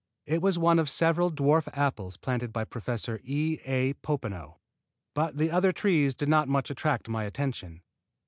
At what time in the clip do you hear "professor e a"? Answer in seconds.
2.65-3.93